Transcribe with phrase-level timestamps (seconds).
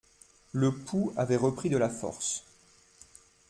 [0.51, 2.43] Le pouls avait repris de la force.